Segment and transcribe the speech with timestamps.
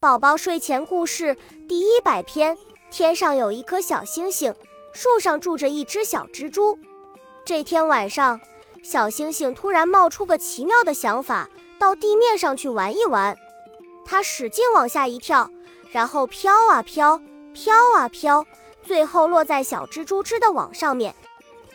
[0.00, 1.36] 宝宝睡前故事
[1.68, 2.56] 第一百篇：
[2.90, 4.54] 天上有一颗小星星，
[4.94, 6.78] 树上住着一只小蜘蛛。
[7.44, 8.40] 这天晚上，
[8.82, 13.36] 小星星突然冒出个奇妙的想法，到地面上去玩一玩。
[14.06, 15.50] 它使劲往下一跳，
[15.90, 17.20] 然后飘啊飘，
[17.52, 18.46] 飘啊飘，
[18.82, 21.14] 最后落在小蜘蛛织的网上面。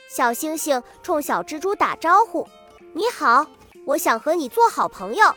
[0.10, 2.48] 小星星冲小蜘蛛打招呼
[2.92, 3.46] ：“你好，
[3.86, 5.32] 我想和你做好朋友。”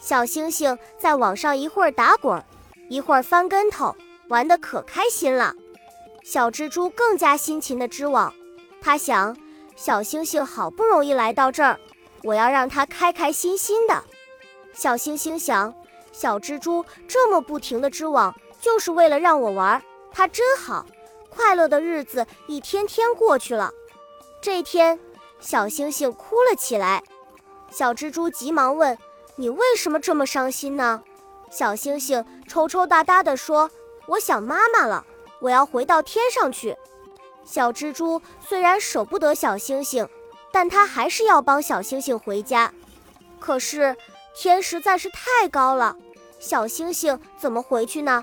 [0.00, 2.42] 小星星在网上一会儿打滚，
[2.88, 3.94] 一会儿翻跟头，
[4.28, 5.54] 玩得可开心了。
[6.24, 8.32] 小蜘蛛更加辛勤地织网。
[8.80, 9.36] 它想，
[9.76, 11.78] 小星星好不容易来到这儿，
[12.22, 14.02] 我要让它开开心心的。
[14.72, 15.72] 小星星想，
[16.12, 20.86] 小蜘蛛这么不停地织网，就是为了让我玩，它真好。
[21.28, 23.70] 快乐的日子一天天过去了。
[24.40, 24.98] 这天，
[25.40, 27.02] 小星星哭了起来。
[27.70, 28.96] 小蜘蛛急忙问。
[29.40, 31.02] 你为什么这么伤心呢？
[31.50, 33.70] 小星星抽抽搭搭地说
[34.06, 35.06] ：“我想妈妈了，
[35.40, 36.76] 我要回到天上去。”
[37.42, 40.06] 小蜘蛛虽然舍不得小星星，
[40.52, 42.70] 但它还是要帮小星星回家。
[43.38, 43.96] 可是
[44.36, 45.96] 天实在是太高了，
[46.38, 48.22] 小星星怎么回去呢？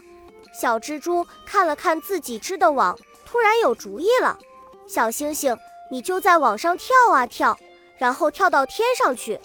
[0.54, 4.38] 小蜘蛛看了看自己织的网，突然有主意了
[4.86, 5.58] ：“小星星，
[5.90, 7.58] 你就在网上跳啊跳，
[7.98, 9.40] 然后跳到天上去。”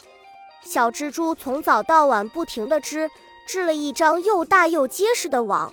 [0.65, 3.11] 小蜘蛛从早到晚不停地织，
[3.47, 5.73] 织了一张又大又结实的网。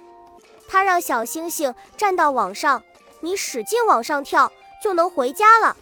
[0.68, 2.84] 它让小星星站到网上，
[3.22, 4.52] 你使劲往上跳，
[4.84, 5.76] 就能回家了。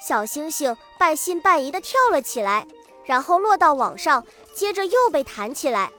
[0.00, 2.66] 小星星半信半疑地跳了起来，
[3.04, 5.90] 然后落到网上，接着又被弹起来。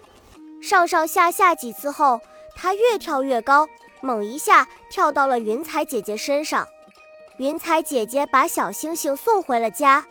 [0.61, 2.19] 上上下下几次后，
[2.55, 3.67] 它越跳越高，
[4.01, 6.67] 猛一下跳到了云彩姐姐身上。
[7.37, 10.05] 云彩姐姐把小星星送回了家。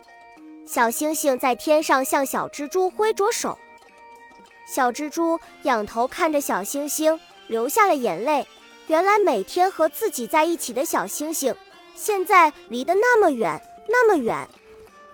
[0.65, 3.57] 小星星在天上向小蜘蛛挥着手，
[4.67, 8.47] 小蜘蛛仰头看着小星星，流下了眼泪。
[8.87, 11.55] 原来每天和自己在一起的小星星，
[11.95, 14.47] 现在离得那么远，那么远。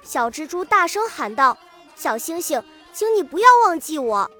[0.03, 1.57] 小蜘蛛大声喊道
[1.95, 4.31] ：“小星星，请你不要忘记我。”